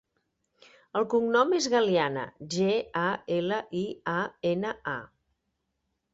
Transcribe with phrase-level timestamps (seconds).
[0.99, 2.23] El cognom és Galiana:
[2.55, 2.71] ge,
[3.03, 3.05] a,
[3.37, 3.85] ela, i,
[4.17, 4.19] a,
[4.55, 4.97] ena, a.